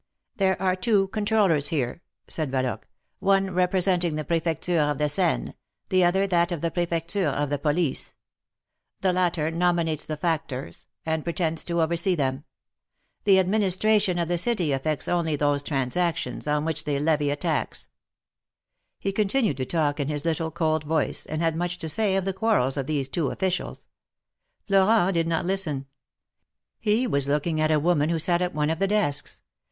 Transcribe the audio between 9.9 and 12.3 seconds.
the factors, and pretends to oversee